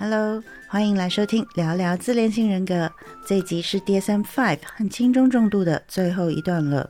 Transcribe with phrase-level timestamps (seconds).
[0.00, 2.88] Hello，欢迎来收听聊聊自恋性人格。
[3.26, 6.88] 这集是 DSM Five 和轻中重度的最后一段了。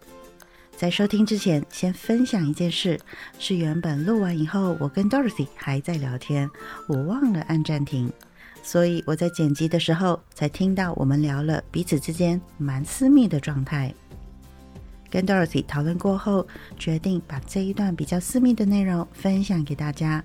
[0.76, 3.00] 在收听之前，先分享一件事，
[3.38, 6.50] 是原本录完以后，我跟 Dorothy 还在聊天，
[6.86, 8.12] 我忘了按暂停，
[8.62, 13.94] 所以我在剪辑的时候才听到我们聊了彼此之间蛮私密的状态。
[15.08, 16.46] 跟 Dorothy 讨论过后，
[16.78, 20.22] 决定把这一段比较私密的内容分享给大家。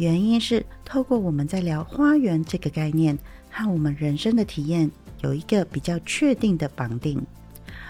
[0.00, 3.18] 原因是透过我们在聊花园这个概念
[3.50, 4.90] 和我们人生的体验
[5.20, 7.22] 有一个比较确定的绑定，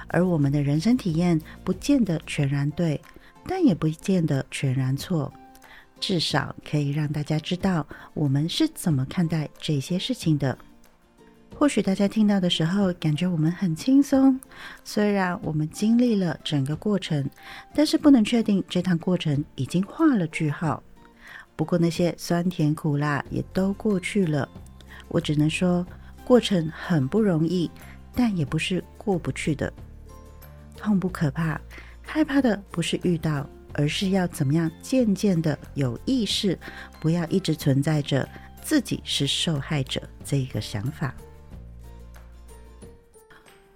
[0.08, 3.00] 而我们的人生体验不见得全然对，
[3.46, 5.32] 但也不见得全然错，
[6.00, 10.58] 至少可以让大家知道我们是怎么看待这些事情的。
[11.54, 14.40] 或许大家听到的时候感觉我们很轻松，
[14.82, 17.30] 虽然我们经历了整个过程，
[17.72, 20.82] 但是不能确定这趟过程已经画了句号。
[21.60, 24.48] 不过那些酸甜苦辣也都过去了，
[25.08, 25.86] 我只能说
[26.24, 27.70] 过程很不容易，
[28.14, 29.70] 但也不是过不去的。
[30.74, 31.60] 痛不可怕，
[32.00, 36.58] 害怕的不是遇到，而是要怎么样渐渐的有意识，
[36.98, 38.26] 不要一直存在着
[38.62, 41.14] 自己是受害者这个想法。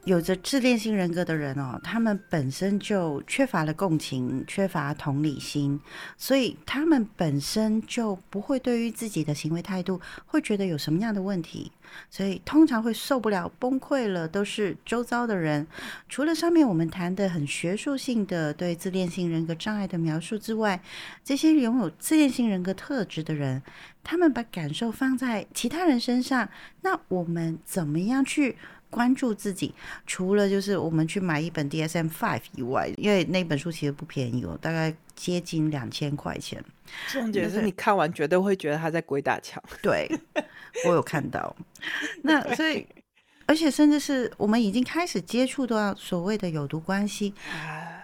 [0.04, 5.80] 有着自恋性人格的人哦，他们本身就缺乏了共情，缺乏同理心，
[6.18, 11.72] 所以他们本身就不会对于自己的行为态度会觉得有什么样的问题，
[12.10, 15.66] 所以通常会受不了崩溃了，都是周遭的人。
[16.06, 20.82] 除了上面我们谈的很学术性的对自恋性人格障碍的描述之外，
[21.24, 23.62] 这些拥有自恋性人格特质的人，
[24.02, 26.50] 他们把感受放在其他人身上，
[26.82, 28.58] 那我们怎么样去？
[28.94, 29.74] 关注自己，
[30.06, 36.64] 除了就是我们去买一本 DSM Five 以外，因为那本书其实不便宜哦，大概接近两千块钱。
[37.08, 39.60] 重点是你看完绝对会觉得他在鬼打墙。
[39.82, 40.08] 对，
[40.86, 41.56] 我有看到。
[42.22, 42.86] 那所以，
[43.46, 47.34] 而且甚至是我们已经开始接触到所谓的有毒关系，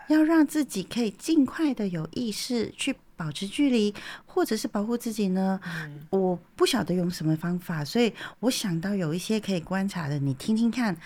[0.08, 2.96] 要让自己可以尽快的有意识去。
[3.20, 3.94] 保持距离，
[4.25, 5.60] 或者是保护自己呢？
[6.08, 10.97] 我不晓得用什么方法，所以我想到有一些可以观察的，你听听看。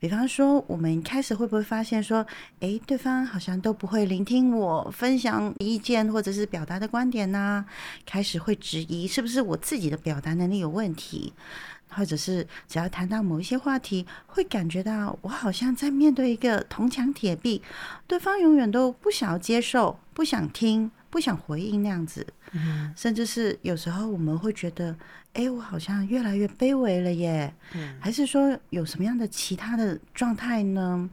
[0.00, 2.26] 比方说，我们开始会不会发现说，
[2.58, 7.64] 哎，对方好像都不会聆听我分享意见或者是表达的观点呢？
[8.04, 11.32] 开始会质疑是不是我自己的表达能力有问题，
[11.88, 17.62] 或者是只要谈到某一些话题，会感觉到我好像在面对一个铜墙铁壁，
[18.08, 20.90] 对方永远都不想要接受，不想听。
[21.10, 22.26] 不想回应那样子，
[22.96, 24.96] 甚至是有时候我们会觉得，
[25.32, 27.52] 哎，我好像越来越卑微了耶，
[27.98, 31.10] 还是说有什么样的其他的状态呢？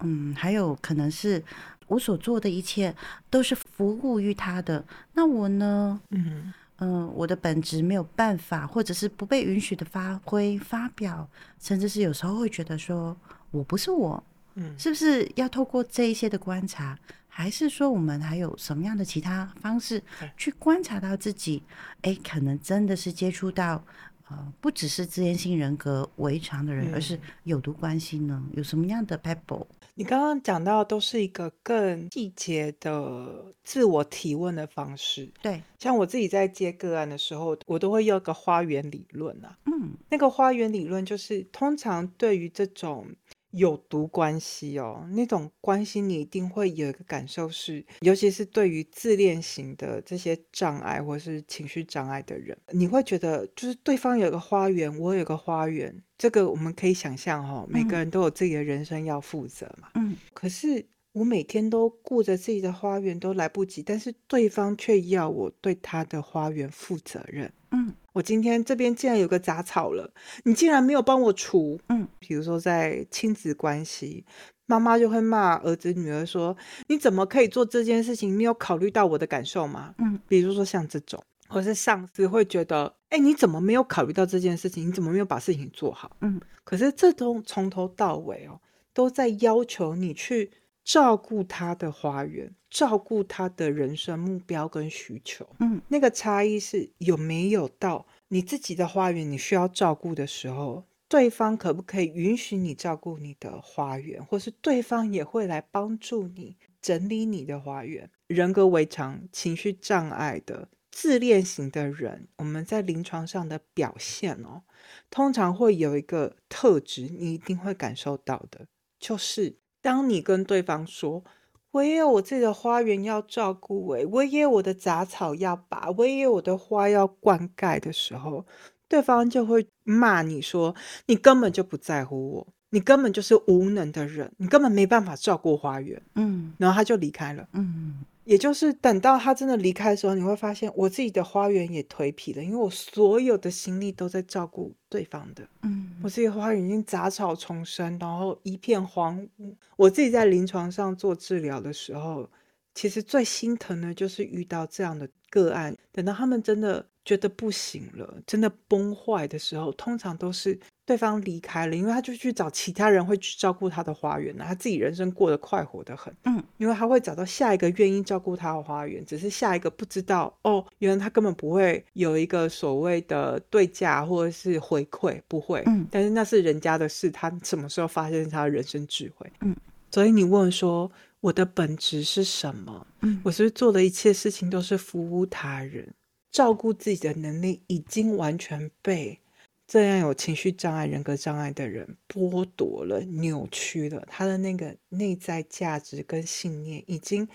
[0.00, 1.42] 嗯，还有可能是
[1.86, 2.94] 我所做的一切
[3.28, 6.00] 都是服务于他的，那我呢？
[6.10, 6.52] 嗯。
[6.80, 11.28] 嗯，我的本职没有办法，或者是不被允许的发挥、发表，
[11.58, 13.16] 甚至是有时候会觉得说
[13.50, 14.22] 我不是我，
[14.54, 16.96] 嗯，是不是要透过这一些的观察？
[17.38, 20.02] 还是说，我们还有什么样的其他方式
[20.36, 21.62] 去观察到自己？
[22.02, 23.84] 哎，可能真的是接触到
[24.28, 28.44] 呃，不只是自恋性人格为常的人，而是有毒关系呢？
[28.54, 29.68] 有什么样的 pebble？
[29.94, 35.30] 你刚刚讲到都是一个更细节的自我提问的方式。
[35.40, 39.56] 对，像我自己在接个案的时候，我都会用个花园理论啊。
[39.66, 43.06] 嗯，那个花园理论就是通常对于这种。
[43.52, 59.88] 有毒关系哦，那种关系你一定会有一个感受是，尤其是对于自恋型的这些障碍或是情绪障碍的人，你会觉得就是对方有个花园，我有个花园，这个我们可以想象哈，每个人都有自己的人生要负责嘛。
[59.94, 67.50] 嗯，可是我每天都顾着自己的花园都来不及，但是对方却要我对他的花园负责任。
[67.70, 67.94] 嗯。
[68.18, 70.10] 我今天这边竟然有个杂草了，
[70.42, 71.78] 你竟然没有帮我除。
[71.88, 74.24] 嗯，比如说在亲子关系，
[74.66, 76.56] 妈妈就会骂儿子女儿说
[76.88, 78.36] ：“你怎么可以做这件事情？
[78.36, 84.88] 你有考虑到我的感受吗？”嗯，比如说像这种，或是上司会觉得：“哎，你怎么没有考虑到这件事情？
[84.88, 88.60] 你怎么没有把事情做好？”嗯，可是这都从头到尾哦，
[88.92, 90.50] 都在要求你去
[90.88, 92.54] 照顾他的花园。
[92.70, 108.10] 照顾他的人生目标跟需求，嗯，那个差异是有没有到你自己的花园，你需要照顾的时候，对方可不可以允许你照顾你的花园，或是对方也会来帮助你整理你的花园？
[108.26, 114.62] 人格违常、情绪障碍的自恋型的人，我们在临床上的表现哦，
[115.08, 118.66] 通常会有一个特质，你一定会感受到的，
[119.00, 121.24] 就是当你跟对方说。
[121.70, 128.46] 我也有我自己的花园要照顾，哎，我也有我的杂草要拔，我也有我的花要灌溉的时候，
[128.88, 130.74] 对方就会骂你说
[131.06, 137.46] ：“你根本就不在乎我，你根本就是无能的人，你根本没办法照顾花园。”嗯，然后他就离开了。
[137.52, 138.00] 嗯。
[138.28, 145.48] 也就是等到他真的离开的时候，你会发现我自己的花园也颓圮了，因为我所有的心力都在照顾对方的。
[145.62, 149.54] 嗯，我自己花园已经杂草丛生，然后一片荒芜。
[149.76, 152.28] 我自己在临床上做治疗的时候，
[152.74, 155.74] 其实最心疼的就是遇到这样的个案。
[155.90, 160.58] 等到他们真的觉得不行了，真的崩坏的时候，通常都是。
[160.88, 179.54] 对方离开了，因为他就去找其他人会去照顾他的花园他自己人生过得快活的很，嗯，因为他会找到下一个愿意照顾他的花园，只是下一个不知道哦，原来他根本不会有一个所谓的对价或者是回馈，不会，嗯，但是那是人家的事，他什么时候发现他的人生智慧，嗯，
[179.90, 180.90] 所以你问说
[181.20, 182.86] 我的本质是什么？
[183.02, 185.86] 嗯，我是不是做的一切事情都是服务他人，
[186.30, 189.18] 照顾自己的能力已经完全被。
[189.66, 197.28] 这样有情绪障碍、人格障碍的人剥夺了、扭曲了他的那个内在价值跟信念，已经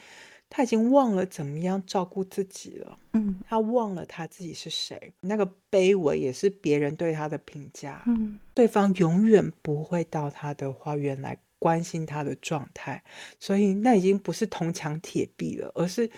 [0.50, 2.98] 他已经忘了怎么样照顾自己了。
[3.12, 8.01] 嗯，他忘了他自己是谁，那个卑微也是别人对他的评价。
[8.07, 13.04] 嗯，对方永远不会到他的花园来关心他的状态，
[13.40, 16.10] 所以那已经不是铜墙铁壁了，而是。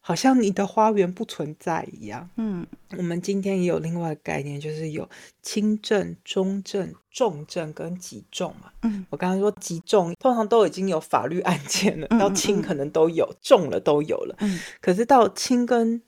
[0.00, 2.28] 好像你的花园不存在一样。
[2.36, 2.66] 嗯，
[2.96, 5.08] 我们今天也有另外概念，就是有
[5.42, 8.72] 轻症、中症、重症跟极重嘛。
[8.82, 14.36] 嗯，我刚刚说极重，通常都已经有法律案件了，到轻可能都有，重了都有了。
[14.40, 16.02] 嗯，可是到轻跟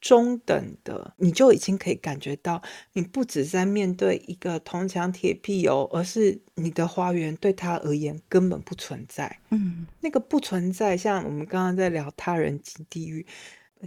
[0.00, 2.62] 中等的，你就已经可以感觉到，
[2.92, 9.38] 你不只在面对一个铜墙铁壁哦，而是你的花园对他而言根本不存在。
[9.50, 13.26] 嗯，那个不存在，像我们刚刚在聊他人及地狱，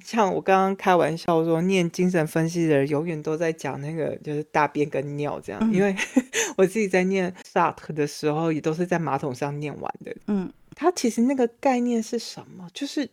[0.04, 5.96] 像我刚刚开玩笑说，念精神分析的人永远都在讲那个就是大便跟尿这样，因为
[6.58, 10.14] 我自己在念萨特的时候，也都是在马桶上念完的。
[10.28, 12.68] 嗯，他其实那个概念是什么？
[12.74, 13.10] 就是。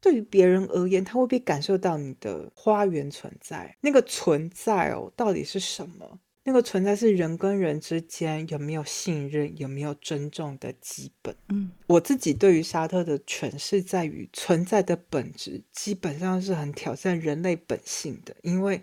[0.00, 3.76] 对于别人而言，他会不会感受到你的花园存在？
[3.80, 6.18] 那个存在哦，到底是什么？
[6.44, 11.36] 那个存在是人跟人之间有没有信任、有没有尊重的基本。
[11.50, 18.80] 嗯，我自己对于沙特的诠释在于，存在的本质基本上是很挑战人类本性的，因为。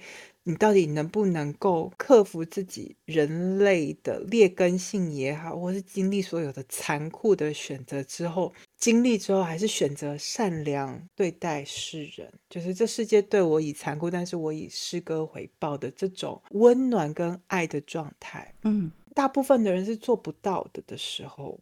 [0.48, 21.60] 你到底能不能够克服自己人类的劣根性也好，或是经历所有的残酷的选择之后，经历之后还是选择善良对待世人，就是这世界对我以残酷，但是我以诗歌回报的这种温暖跟爱的状态，嗯，大部分的人是做不到的的时候，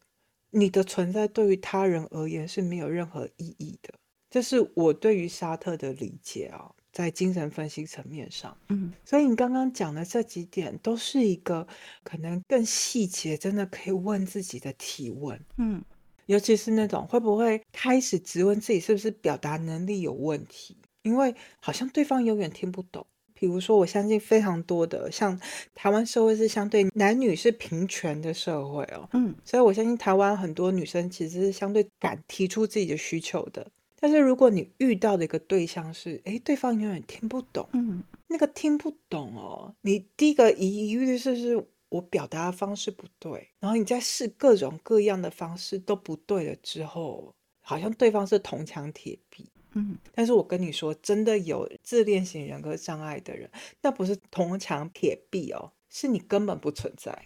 [0.52, 3.96] 你的存在对于他人而言是没有任何意义的。
[4.30, 6.72] 这是我对于沙特的理解啊。
[6.96, 11.68] 在精神分析层面上，嗯，所以你刚刚讲的这几点都是一个
[12.06, 15.84] 可能更细节，真的可以问自己的提问，嗯，
[16.28, 23.06] 尤其是那种会不会开始质问自己是不是表达能力有问题，因为好像对方永远听不懂。
[23.38, 25.38] 比如说，我相信非常多的像
[25.74, 33.68] 台湾社会是相对男女是平权的社会哦，嗯，所以我相信台湾很多女生其实是相对敢提出自己的需求的。
[34.00, 53.50] 但是如果你遇到的一个对象是，哎，对方永远听不懂，嗯，那个听不懂哦，你第一个疑虑是是我表达的方式不对，然后你在试各种各样的方式都不对了之后，好像对方是铜墙铁壁，嗯，但是我跟你说，真的有自恋型人格障碍的人，
[53.82, 55.72] 那不是铜墙铁壁哦。
[55.98, 57.18] 是你根本不存在，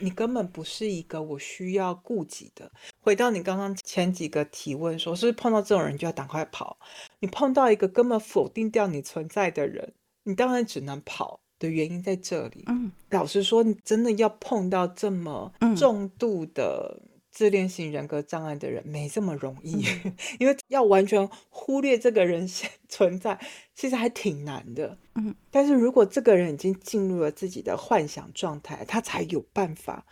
[0.00, 2.68] 你根本不是一个我需要顾及的。
[3.00, 6.76] 回到你刚刚前几个提问，说是不是碰到这种人就要赶快跑？
[7.20, 9.92] 你碰到一个根本否定掉你存在的人，
[10.24, 12.64] 你当然只能跑的原因在这里。
[12.66, 17.00] 嗯，老实说，你真的要碰到这么重度的。
[17.36, 19.84] 自恋型人格障碍的人没这么容易，
[20.40, 22.48] 因为要完全忽略这个人
[22.88, 23.38] 存在，
[23.74, 24.96] 其实还挺难的。
[25.16, 30.06] 嗯，但是如果这个人已经进入了自己的幻想状态，他才有办法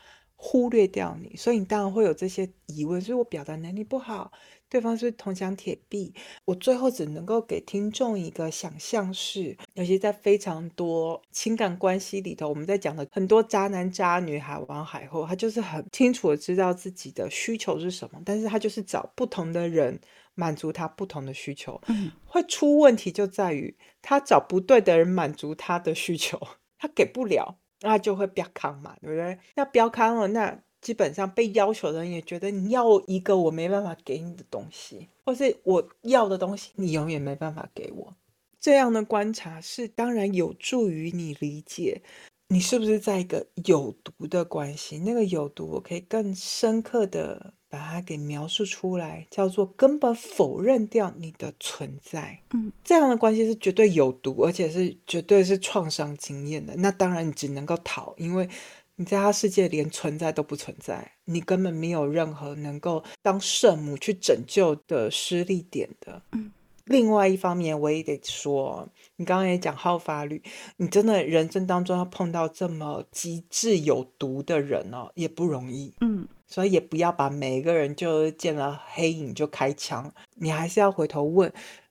[0.46, 4.30] 忽略掉你，所以你当然会有这些疑问：，所以我表达能力不好。
[4.68, 6.12] 对方是铜墙铁壁，
[6.44, 19.98] 我最后只能够给听众一个想象是，尤其在非常多情感关系里头，我们在讲的很多渣男渣女、海王海后，他就是很清楚的知道自己的需求是什么，但是他就是找不同的人
[20.34, 21.80] 满足他不同的需求，
[22.26, 26.38] 会出问题就在于他找不对的人满足他的需求，
[26.78, 29.38] 他给不了，那就会标康嘛，对不对？
[29.54, 30.58] 那标康了，那。
[30.84, 38.14] 基本上被要求的人也觉得你要一个我没办法给你的东西，或是我要的东西你永远没办法给我。
[38.60, 42.02] 这样的观察是当然有助于你理解
[42.48, 44.98] 你是不是在一个有毒的关系？
[44.98, 52.38] 那个有毒，我可以更深刻的把它给描述出来，叫做根本否认掉你的存在。
[52.52, 56.76] 嗯，这样的关系是绝对有毒，而且是绝对是创伤经验的。
[56.76, 58.48] 那当然，你只能够逃，因为
[58.94, 66.22] 你在他世界连存在都不存在，你根本没有任何能够当圣母去拯救的失力点的。
[66.30, 66.52] 嗯。
[66.86, 68.86] 另外一方面，我也得说，
[69.16, 70.42] 你刚刚也讲好法律，
[70.76, 75.94] 你真的人生当中要碰到这么机智有毒的人哦，也不容易。
[76.02, 81.50] 嗯，所以也不要把每一个人就见了黑影就开枪，你还是要回头问，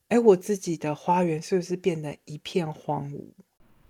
[0.09, 3.23] 哎，我自己的花园是不是变得一片荒芜？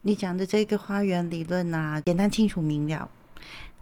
[0.03, 3.10] 你讲的这个花园理论啊，简单清楚明了。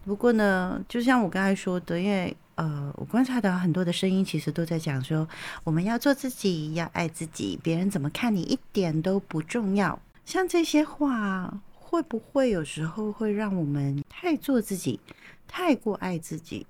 [0.03, 2.35] 不过呢，就像我刚才说的，因为。
[2.61, 5.27] 呃，我观察到很多的声音，其实都在讲说，
[5.63, 9.99] 我们要做自己，要爱自己，别人怎么看你一点都不重要。
[10.25, 14.99] 像这些话，会不会有时候会让我们太做自己，
[15.47, 16.67] 太过爱自己？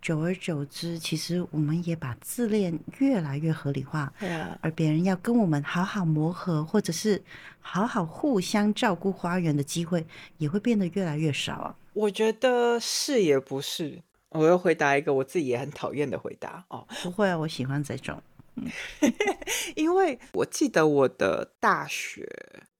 [0.00, 4.12] 久而久之，其实我们也把自恋越来越合理化。
[4.60, 7.20] 而别人要跟我们好好磨合，或者是
[7.58, 10.06] 好好互相照顾花园的机会，
[10.38, 11.74] 也会变得越来越少啊。
[11.92, 14.00] 我觉得是也不是。
[14.34, 18.20] 我要回答一个我自己也很讨厌的回答哦，不会啊，我喜欢这种，
[19.74, 22.28] 因为我记得我的大学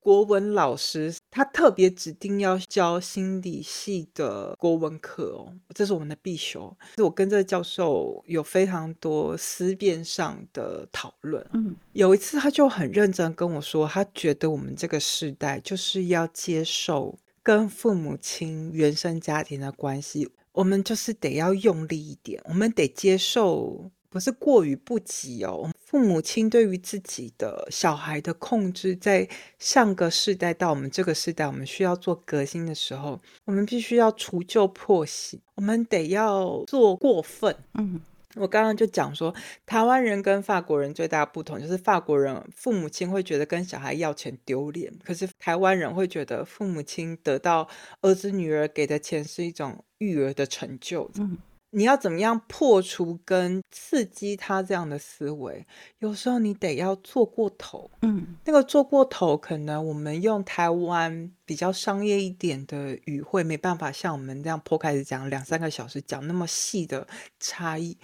[0.00, 6.76] 国文老师，他特别指定要教心理系的国文课哦，这是我们的必修。
[6.98, 11.44] 我跟这个教授有非常多思辨上的讨论。
[11.54, 20.30] 嗯，有一次他就很认真跟我说，他觉得我们这个时代就是要接受跟父母亲原生家庭的关系。
[20.54, 25.68] 我们就是得要用力一点，我们得接受，不是过于不及哦。
[25.84, 38.00] 父母亲对于自己的小孩的控制，在上个世代到我们这个世代，我们需要做革新的时候，我们必须要除旧破新，我们得要做过分，嗯。
[38.36, 47.68] 我刚刚就讲说，台湾人跟法国人最大的不同就是，法国人父母亲会觉得跟小孩要钱丢脸，可是台湾人会觉得父母亲得到
[48.00, 51.10] 儿子女儿给的钱是一种育儿的成就。
[51.16, 51.38] 嗯，
[51.74, 55.66] 你要怎么样破除跟刺激他这样的思维？
[55.98, 57.90] 有时候你得要做过头。
[58.02, 67.06] 嗯，那个做过头，可能我们用台湾比较商业一点的语汇，没办法像我们这样破开始讲两三个小时讲那么细的
[67.40, 67.98] 差异。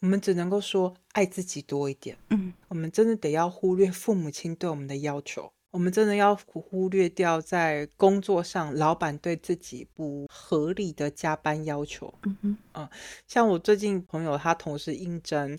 [0.00, 2.18] 我们只能够说爱自己多一点。
[2.30, 12.12] 嗯，我们真的得要忽略父母亲对我们的要求，我们真的要忽略掉在工作上老板对自己不合理的加班要求。
[12.24, 12.88] 嗯哼，嗯，
[13.26, 15.58] 像我最近朋友他同时应征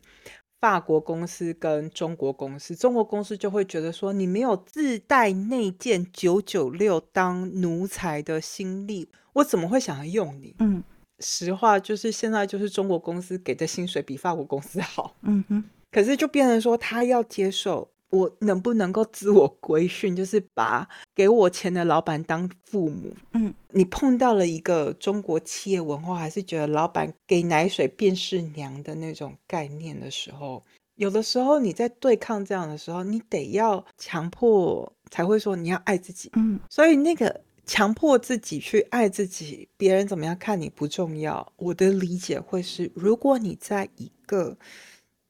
[0.62, 10.56] 法国公司跟中国公司，中国公司就会觉得说你没有自带内建九九六当奴才的心力，我怎么会想要用你？
[10.60, 10.84] 嗯。
[11.20, 15.16] 实话就是，现在就是中国公司给的薪水比法国公司好。
[15.22, 23.12] 嗯哼，可是就变成说，他要接受我能不能够自我规训，就是把给我钱的老板当父母。
[23.34, 30.64] 嗯，你碰到了一个中国企业文化，还是觉得老板给奶水便是娘的那种概念的时候，
[30.96, 36.30] 有的时候你在对抗这样的时候，你得要强迫才会说你要爱自己。
[36.36, 37.42] 嗯，所以那个。
[37.66, 41.54] 强迫自己去爱自己，别人怎么样看你不重要。
[41.56, 44.58] 我的理解会是，如果你在一个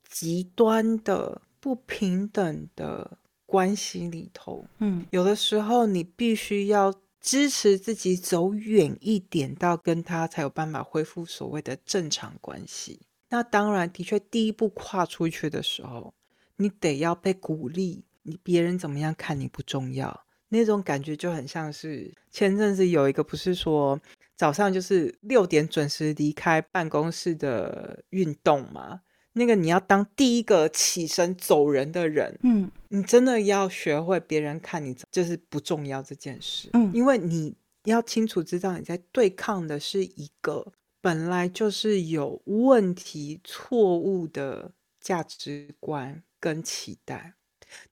[0.09, 12.99] 极端的不平等的关系里头，嗯，有的时候你必须要支持自己走远一点，到跟他才有办法恢复所谓的正常关系。
[13.29, 16.13] 那当然，的确，第一步跨出去的时候，
[16.57, 18.03] 你得要被鼓励。
[18.23, 20.25] 你别人怎么样看你不重要。
[20.49, 23.97] 那种感觉就很像是前阵子有一个不是说
[24.35, 28.99] 早上就是六点准时离开办公室的运动吗？
[29.33, 44.71] 那个你要当第一个起身走人的人，嗯，你真的要学会别人看你就是不重要这件事，嗯，因为你要清楚知道你在对抗的是一个本来就是有问题、错误的
[45.01, 47.33] 价值观跟期待。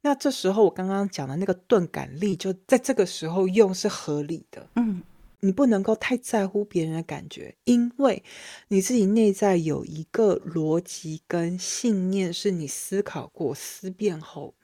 [0.02, 4.70] 那这时候，我刚刚讲的那个钝感力，就在这个时候用是合理的。
[4.76, 5.02] 嗯，
[5.42, 8.24] 你不能够太在乎别人的感觉，因为
[8.68, 14.56] 你自己内在有一个逻辑跟信念，是你思考过、思辨后，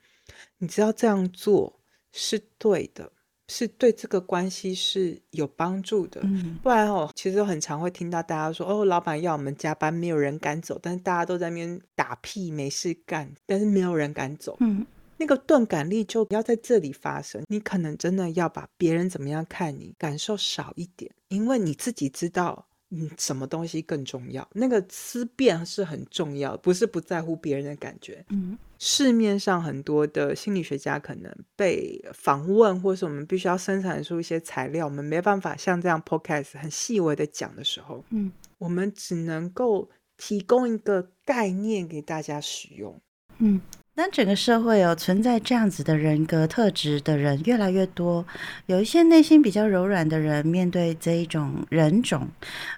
[0.59, 1.79] 你知道这样做
[2.11, 3.11] 是对的，
[3.47, 6.21] 是对这个关系是有帮助的。
[6.23, 14.85] 嗯，不然哦，其实很常会听到大家说：“哦，老板要我们加班，没有人敢走，但是大家都在那边打屁没事干，但是没有人敢走。”嗯。
[15.17, 17.43] 那个钝感力就不要在这里发生。
[17.47, 22.65] 你可能真的要把别人怎么样看你感受少一点，因为你自己知道。
[22.89, 24.47] 嗯，什么东西更重要？
[24.53, 28.23] 那个思辨是很重要，不是不在乎别人的感觉。
[28.29, 42.97] 嗯，市面上很多的心理学家可能被访问，或是我们必须要生产出一些材料，我们没办法像这样 podcast 很细微的讲的时候，嗯，我们只能够提供一个概念给大家使用。
[43.39, 43.59] 嗯。
[43.97, 48.23] 当整个社会有存在这样子的人格特质的人越来越多，
[48.67, 52.27] 有一些内心比较柔软的人，面对这一种人种，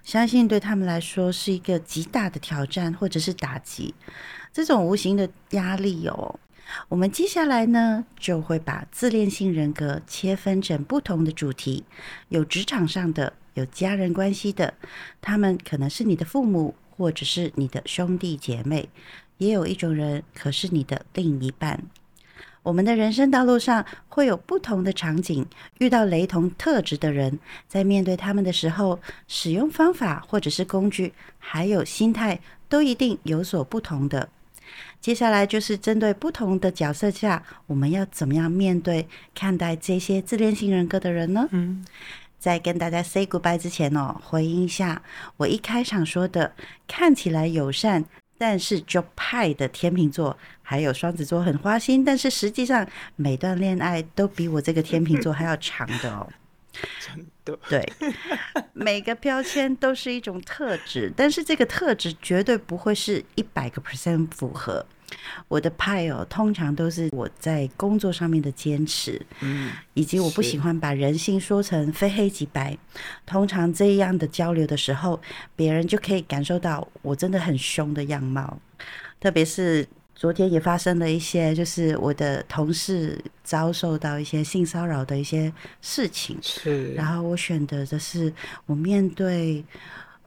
[0.01, 3.93] 相信对他们来说是一个极大的挑战或者是打击。
[4.53, 6.39] 这种无形的压力哦，
[6.87, 11.83] 我们接下来呢就会把自恋性人格切分成不同的主题，
[12.29, 14.73] 有职场上的，有家人关系的，
[15.19, 18.87] 他们可能是你的父母或者是你的兄弟姐妹。
[19.39, 21.81] 也有一种人，可是你的另一半。
[22.61, 25.45] 我们的人生道路上会有不同的场景，
[25.79, 34.29] 遇到雷同特质的人，在面对他们的时候，使用方法或者是工具，还有心态，都一定有所不同的。
[34.99, 41.47] 接下来就是针对不同的角色下，我们要怎么样面对、看待这些自恋型人格的人呢？
[41.51, 41.83] 嗯，
[42.37, 45.01] 在跟大家 say goodbye 之前哦，回应一下
[45.37, 46.53] 我一开场说的，
[46.85, 48.03] 看起来友善。
[48.39, 56.27] 但是 j o p i 的天秤座还有双子座很花心，但是实际上每段恋爱都比我这个天秤座还要长的哦。
[56.99, 57.93] 真的，对，
[58.73, 64.85] 每个标签都是一种特质，但是这个特质绝对不会是一百个 percent 符合。
[65.47, 72.77] 我的派哦，通常都是我在工作上面的坚持，嗯，以及我不喜欢把人性说成非黑即白。
[73.25, 75.19] 通常这样的交流的时候，
[75.55, 78.59] 别人就可以感受到我真的很凶的样貌。
[79.19, 85.51] 特别是昨天也发生了一些，就是我的同事遭受到一些性骚扰的一些
[85.81, 86.93] 事情，是。
[86.93, 88.33] 然后我选择的是
[88.65, 89.63] 我面对。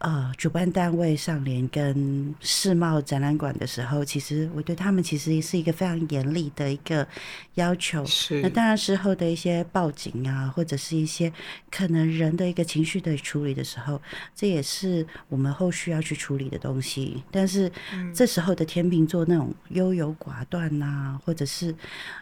[0.03, 7.07] 呃，主办单位上联跟世贸展览馆的时候，其实我对他们其实是一个非常严厉的一个
[7.55, 8.05] 要求。
[8.05, 8.43] 是。
[8.43, 11.33] 那当然，事后的一些报警啊，或者是一些
[11.71, 14.03] 可能人的一个情绪的处理的时候，
[14.35, 17.23] 这也是我们后续要去处理的东西。
[17.31, 17.71] 但是，
[18.13, 21.73] 这时候的天秤座那种优柔寡断呐，或者是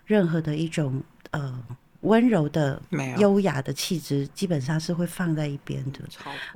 [0.05, 1.59] 任何的一种呃。
[2.03, 2.81] 温柔的、
[3.19, 6.01] 优雅的气质，基本上是会放在一边的。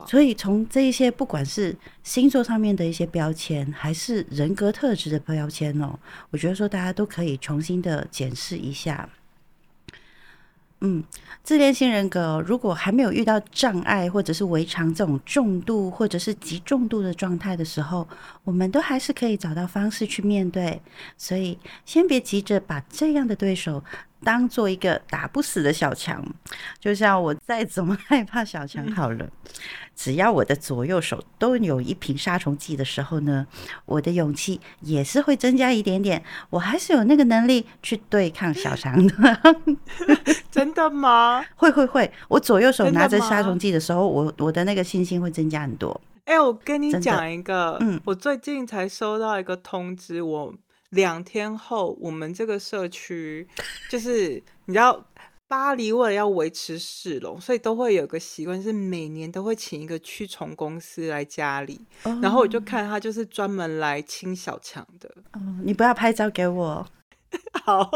[0.06, 5.98] 所以从这一些，不管是星座上面的一些标签，还是人格特质的标签哦，
[6.30, 9.08] 我觉得说大家都可以重新的检视一下。
[10.80, 11.02] 嗯，
[11.42, 18.06] 自恋型人格如果还没有遇到障碍或者是围常这种重度或者是极重度的状态的时候，
[18.44, 20.80] 我们都还是可以找到方式去面对。
[21.16, 23.82] 所以先别急着把这样的对手。
[24.24, 26.24] 当做一个打不死的小强，
[26.80, 29.28] 就像我再怎么害怕小强好了，
[29.94, 33.46] 只要我的左右手都有一瓶杀虫剂的时候呢，
[33.84, 39.14] 我的勇气也是会增加一点点，我还是有那个能力去对抗小强的。
[40.50, 41.44] 真的吗？
[41.56, 46.00] 会会会，我左右手拿着杀虫剂的时候，我我的那个信心会增加很多。
[46.24, 50.54] 哎，我跟你讲一个，嗯，我最近才收到一个通知，我。
[50.94, 53.46] 两天后，我们这个社区
[53.90, 55.04] 就是你知道，
[55.46, 61.80] 巴黎为了要维持市容，所以都会有个习惯，是每年都会请一个驱虫公司来家里。
[62.22, 65.08] 然后我就看他就是专门来清小强的。
[65.32, 66.86] 哦，你不要拍照给我。
[67.64, 67.90] 好，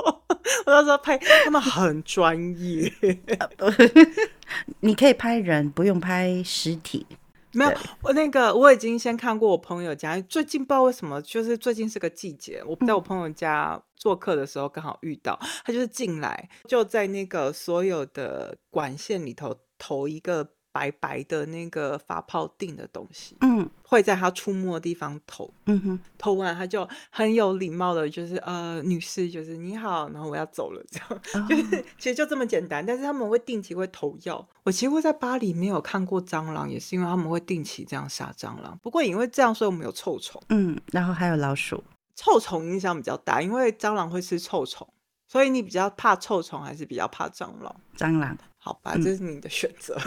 [0.67, 2.93] 我到时候拍，他们很专业。
[4.81, 7.07] 你可以拍人，不用拍尸体。
[7.53, 20.51] 没有，我那个我已经先看过我朋友家，最近不知道为什么，就是最近是个季节，我在我朋友家做客的时候刚好遇到，他就是进来就在那个所有的管线里头投一个。
[20.73, 32.85] 白白的那个发泡定的东西，嗯，会在他出没的地方投，嗯哼，投完他就很有礼貌的，就是呃，女士，就是你好，然后我要走了，这样，就是其实就这么简单。
[32.85, 34.47] 但是他们会定期会投药。
[34.65, 38.79] 我其实，在巴黎没有看过蟑螂，也是因为他们会定期这样杀蟑螂。
[38.83, 41.83] 不过因为这样，所以我们有臭虫，嗯，然后还有老鼠，
[42.15, 44.87] 臭虫影响比较大，因为蟑螂会吃臭虫，
[45.27, 47.75] 所以你比较怕臭虫，还是比较怕蟑螂？
[47.97, 48.37] 蟑螂。
[48.59, 49.99] 好吧，这是你的选择。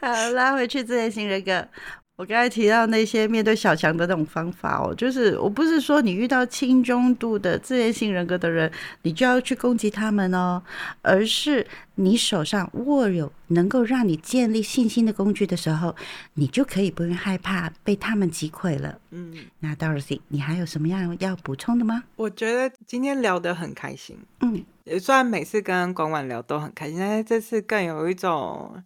[0.00, 1.66] 好，拉回去自恋型人格。
[2.18, 8.68] 我刚才提到那些面对小强的那种方法哦，就是我不是说你遇到轻中度的自恋性人格的人，
[9.02, 10.60] 你就要去攻击他们哦，
[11.00, 15.94] 而是你手上握有能够让你建立信心的工具的时候，
[16.34, 18.98] 你就可以不用害怕被他们击溃了。
[19.12, 22.02] 嗯，那 Dorothy，你还有什么样要补充的吗？
[22.16, 24.18] 我觉得今天聊得很开心。
[24.40, 24.64] 嗯，
[24.98, 28.82] 虽然每次跟管管聊都很开心，但是这次更有一种。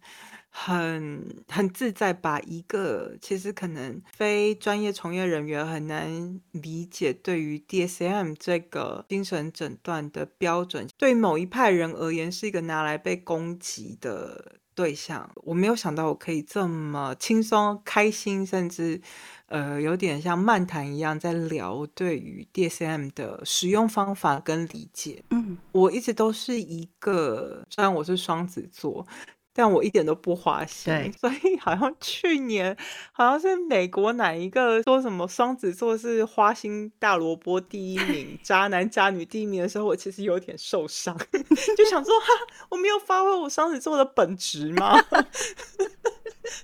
[0.55, 15.27] 很很自在，把一个其实可能非专业从业人员很难理解，对于 DSM 这个精神诊断的标准，对某一派人而言是一个拿来被攻击的对象。
[15.37, 19.01] 我没有想到我可以这么轻松、开心，甚至
[19.47, 25.23] 呃有点像漫谈一样在聊对于 DSM 的使用方法跟理解。
[25.31, 29.07] 嗯，我一直都是一个，虽然我是双子座。
[29.55, 32.75] 但我一点都不花心，所以好像去年
[33.11, 41.15] 好像是美国哪一个说什么双子座是花心大萝卜第一名， 渣男渣女第一名的时候，我其实有点受伤，
[41.77, 42.25] 就想说哈，
[42.69, 44.95] 我没有发挥我双子座的本质吗？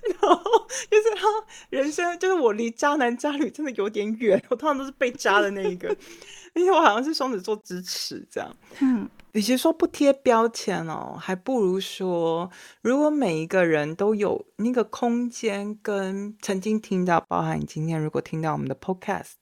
[0.04, 0.36] 然后
[0.90, 1.26] 就是他
[1.70, 9.08] 人生就是我离渣男渣女真的有点远，我通常都是被渣的那一个，而且我好像是双子座支持这样，嗯。
[9.32, 12.50] 与其说不贴标签哦，还不如说，
[12.82, 19.34] 如果每一个人都有那个空间，跟曾经听到，包含你今天如果听到我们的 podcast，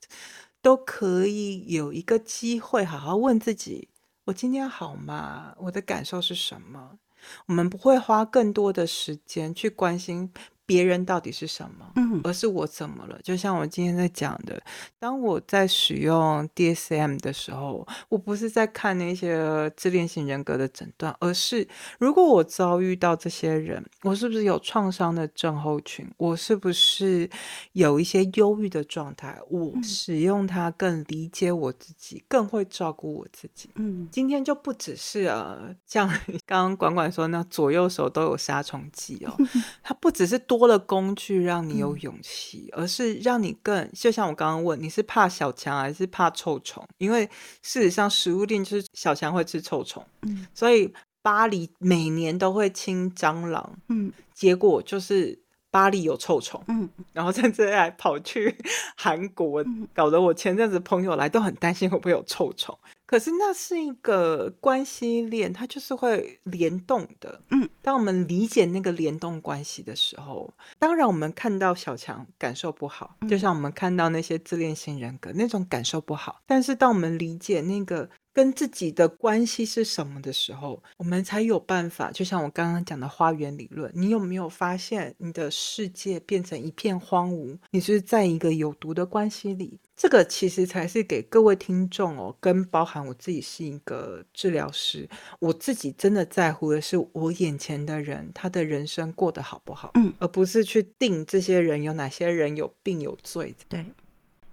[0.61, 3.89] 都可以有一个机会好好问自己：
[4.25, 5.55] 我今天好吗？
[5.57, 6.99] 我的感受是什么？
[7.47, 10.31] 我们不会花更多的时间去关心。
[10.69, 11.91] 别人到底是什么？
[11.95, 13.19] 嗯，而是我怎么了？
[13.23, 14.61] 就像我今天在讲的，
[14.99, 26.07] 当我在使用 DSM 的时候，我不是在看那些自恋型人格的诊断，而是如果我遭遇到这些人，我是不是有创伤的症候群？
[26.17, 27.27] 我是不是
[27.71, 29.35] 有一些忧郁的状态？
[29.49, 33.71] 我使用它更理解我自己，更会照顾我自己。
[33.73, 36.07] 嗯，今天就不只是呃，像
[36.45, 39.35] 刚刚管管说那左右手都有杀虫剂哦，
[39.81, 40.58] 它不只是多。
[40.59, 46.85] 多了工具让你有勇气，而是让你更就像我刚刚问，你是怕小强还是怕臭虫？
[46.97, 47.25] 因为
[47.63, 55.39] 事实上，食物链就是小强会吃臭虫，嗯，所以巴黎每年都会清蟑螂，嗯，结果就是
[55.71, 58.53] 巴黎有臭虫，嗯，然后甚至还跑去
[58.97, 62.77] 韩国，搞得我前阵子朋友来都很担心会不会有臭虫。
[63.09, 67.41] 可是那是一个关系链，它就是会联动的。
[67.49, 76.39] 嗯，当我们理解那个联动关系的时候，当然我们看到小强感受不好，就像我们看到那些自恋型人格那种感受不好。
[76.45, 82.11] 但是当我们理解那个跟自己的关系是什么的时候，我们才有办法。
[82.11, 87.57] 就像我刚刚讲的花园理论，你有没有发现你的世界变成一片荒芜？
[87.71, 89.79] 你是在一个有毒的关系里。
[90.01, 95.09] 这个其实才是给各位听众哦，跟包含我自己是一个治疗师，
[95.39, 103.53] 我自己真的在乎的是我眼前的人，他的人生过得好不好，嗯，而不是去定这些人有哪些人有病有罪。
[103.67, 103.85] 对，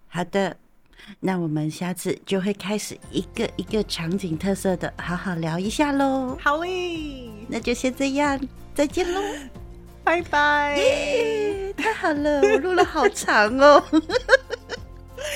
[0.09, 0.56] 好的，
[1.20, 6.37] 那我们下次就会开始一个一个场景特色的好好聊一下喽。
[6.40, 8.37] 好诶，那就先这样，
[8.74, 9.22] 再见喽，
[10.02, 10.76] 拜拜。
[11.76, 13.80] 太好了，我录了好长哦。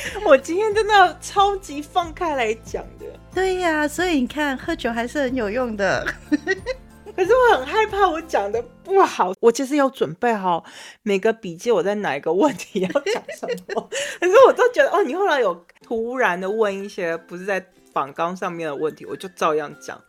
[0.26, 6.06] 我今天真的超级放开来讲的，对呀，所以你看，喝酒还是很有用的。
[7.16, 10.64] 可是我很害怕我讲的不好，我其实有准备好
[11.02, 13.88] 每个笔记，我在哪一个问题要讲什么。
[14.20, 20.00] 可是我都觉得，哦，你后来有突然的问一些不是在仿纲上面的问题，我就照样讲。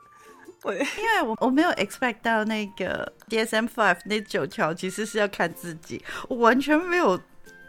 [0.63, 7.19] 我因为我我没有 expect 到那个 DSM Five 那九条其实是要看自己，我完全没有。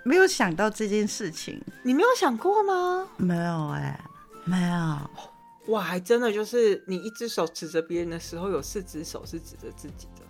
[0.05, 3.09] 没有想到这件事情，你没有想过吗？
[3.17, 4.01] 没有哎，
[4.45, 5.11] 没有。
[5.73, 10.23] 哇，还真的就是你一只手指着别人的时候，有四只手是指着自己的。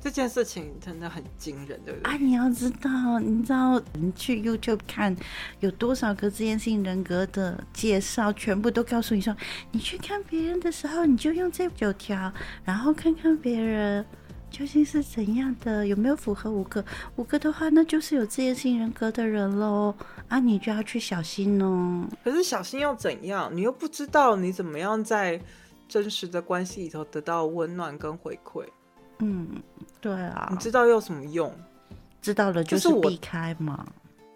[0.00, 2.12] 这件事情真的很惊人，对不对？
[2.12, 5.16] 啊，你要知道，你知道你去 YouTube 看
[5.58, 9.36] 有多少个自恋性人格的介绍，全部都告诉你说，
[9.72, 12.32] 你去看别人的时候，你就用这九条，
[12.64, 14.06] 然后看看别人。
[14.50, 15.86] 究竟是怎样的？
[15.86, 16.84] 有没有符合五个？
[17.16, 19.94] 五个的话，那就是有自恋性人格的人喽。
[20.28, 22.06] 啊，你就要去小心哦。
[22.24, 23.50] 可是小心又怎样？
[23.54, 25.40] 你又不知道你怎么样在
[25.88, 28.64] 真实的关系里头得到温暖跟回馈。
[29.20, 29.48] 嗯，
[30.00, 30.48] 对啊。
[30.50, 31.52] 你知道有什么用？
[32.20, 33.86] 知道了就是避开嘛。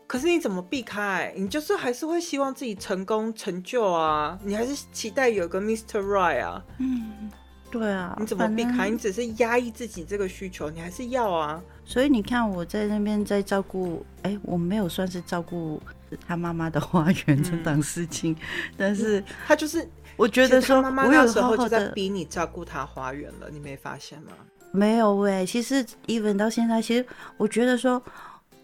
[0.07, 1.33] 可是你怎么避开？
[1.37, 4.39] 你就是还是会希望自己成功成就啊？
[4.45, 6.01] 你还是期待有个 Mr.
[6.01, 6.63] Right 啊？
[6.79, 7.31] 嗯。
[7.73, 8.91] 对啊，你怎么避开？
[8.91, 11.59] 你只是压抑自己这个需求，你还是要啊。
[11.87, 15.81] 所以你看我在那边在照顾，哎，我没有算是照顾
[16.29, 18.37] 他妈妈的花园这档事情，
[18.77, 24.33] 但是他就是我觉得说我有那时候就在逼你照顾他花园了，你没发现吗？
[24.71, 27.05] 没有喂、其实 even 到现在，其实
[27.39, 28.03] 我觉得说，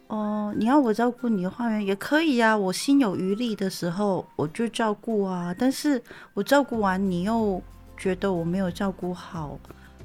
[0.08, 5.54] 哦、你要我照顾你的花园也可以啊，我心有余力的时候我就照顾啊。
[5.58, 6.02] 但是
[6.34, 7.62] 我照顾完，你又
[7.98, 9.58] 觉得我没有照顾好，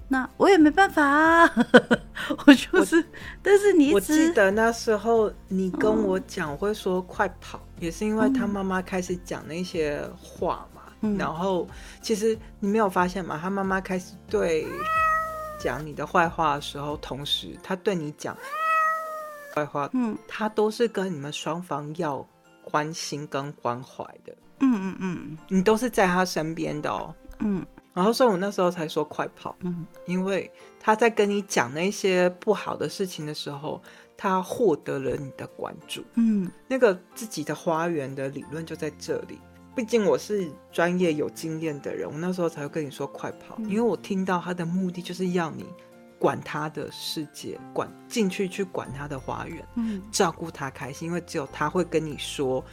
[0.10, 1.50] 那我也没办法啊。
[2.46, 3.04] 我就是，
[3.42, 10.82] 但是你一我记得那时候你跟我讲，我会说快跑，也是因为他妈妈开始讲那些话嘛。
[11.06, 11.68] 嗯然后
[12.02, 13.38] 其实你没有发现吗？
[13.42, 14.66] 他妈妈开始对
[15.60, 18.38] 讲你的坏话的时候，同时他对你讲
[19.54, 22.26] 坏话，嗯他都是跟你们双方要
[22.64, 27.14] 关心跟关怀的，嗯嗯嗯你都是在他身边的哦。
[27.40, 33.82] 嗯然后所以我那时候才说快跑，嗯因为他在跟你讲那些不好的事情的时候，
[34.18, 36.04] 他获得了你的关注。
[36.16, 39.40] 嗯那个自己的花园的理论就在这里。
[39.76, 45.66] 毕竟我是专业有经验的人，我那时候才会跟你说快跑，因为我听到他的目的就是要你
[46.20, 52.64] 管他的世界，管进去去管他的花园，嗯照顾他开心，因为只有他会跟你说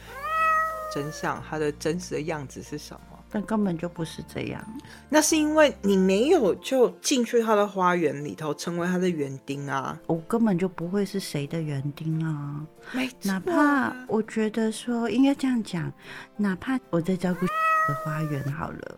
[0.93, 3.10] 真相，他的真实的样子是什么。
[3.31, 4.61] 但根本就不是这样。
[5.09, 9.97] 那是因为你没有就进去他的花园里头，成为他的园丁啊。
[10.07, 12.65] 我根本就不会是谁的园丁啊！
[12.91, 15.91] 没错哪怕我觉得说应该这样讲，
[16.35, 18.97] 哪怕我在照顾的花园好了，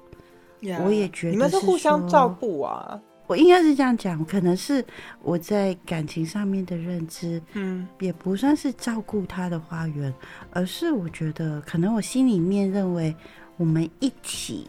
[0.61, 2.99] 呀我也觉得你们是是互相照顾啊。
[3.25, 4.83] 我应该是这样讲，可能是
[5.21, 10.13] 我在感情上面的认知，嗯，也不算是照顾他的花园，
[10.51, 13.15] 而是我觉得可能我心里面认为
[13.63, 14.67] 我们一起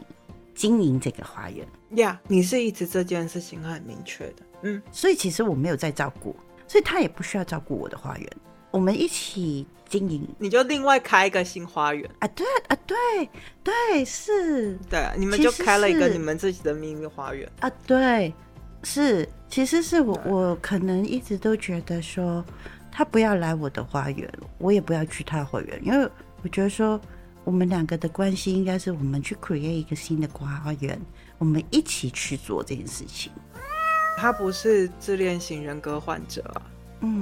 [0.55, 4.35] 经营这个花园，呀你是一直这件事情很明确的。
[4.63, 6.37] 嗯，所以其实我没有在照顾，
[6.69, 8.31] 所以他也不需要照顾我的花园，
[8.71, 10.25] 我们一起经营。
[10.39, 12.09] 你就另外开一个新花园。
[12.21, 12.97] 啊，对啊，对
[13.65, 14.79] 对是。
[14.89, 17.51] 对，啊你们就开了一个你们自己的秘密花园。
[17.59, 18.33] 啊，对，
[18.85, 22.45] 是，其实是我我可能一直都觉得说，
[22.93, 26.09] 他不要来我的花园，我也不要去他的花园，因为
[26.43, 27.01] 我觉得说，
[27.45, 31.01] 我们两个的关系应该是我们去 create 一个新的花园，
[31.39, 33.31] 我们一起去做这件事情。
[34.17, 36.63] 他不是自恋型人格患者啊。
[37.01, 37.19] 嗯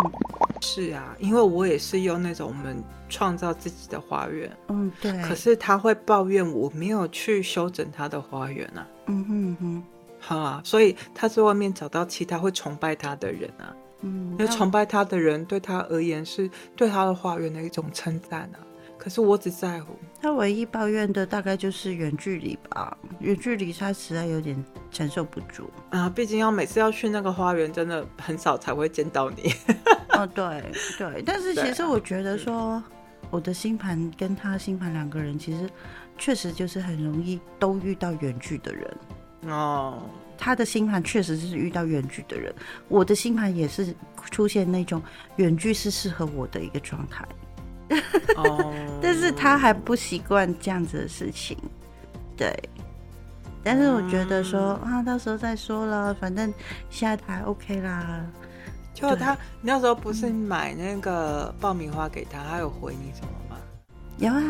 [0.60, 8.86] 是啊，因为我也是用那种我们创造自己的花园，嗯，对，可是他会抱怨我没有去修整他的花园啊。
[9.06, 9.82] 嗯哼哼，
[10.20, 18.62] 好啊，所以他在外面找到其他会崇拜他的人啊，嗯，因为崇拜他的人对他而言是对他的花园的一种称赞啊。
[19.02, 25.68] 可是我只在乎，他唯一抱怨的大概就是远距离吧，远距离他实在有点承受不住。
[25.90, 29.52] 啊，毕竟要每次要去那个花园，真的很少才会见到你。
[30.10, 30.62] 哦，对
[30.96, 32.80] 对，但是 其实啊我觉得说，
[33.28, 35.68] 我的星盘跟他星盘两个人，其实
[36.16, 38.96] 确实就是很容易都遇到远距的人。
[39.48, 40.00] 哦，
[40.38, 42.54] 他的星盘确实是遇到远距的人，
[42.86, 43.92] 我的星盘也是
[44.30, 45.02] 出现那种
[45.34, 47.26] 远距是适合我的一个状态，
[48.36, 51.56] 哦，但是他还不习惯这样子的事情，
[52.36, 52.52] 对。
[53.64, 56.52] 但是我觉得说、嗯啊，到时候再说了，反正
[56.90, 58.26] 现在还 OK 啦。
[58.92, 63.56] 就他，你那时候不是买那个爆米花给他，他有回你什么吗？
[64.18, 64.42] 有啊，